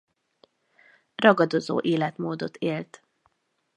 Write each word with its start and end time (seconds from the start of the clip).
Ragadozó 1.15 1.79
életmódot 1.81 2.55
élt. 2.57 3.03